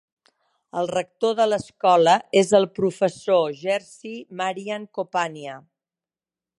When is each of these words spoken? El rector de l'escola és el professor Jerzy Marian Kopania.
El 0.79 0.87
rector 0.91 1.35
de 1.39 1.45
l'escola 1.49 2.15
és 2.43 2.55
el 2.61 2.67
professor 2.79 3.55
Jerzy 3.61 4.17
Marian 4.41 4.93
Kopania. 4.99 5.61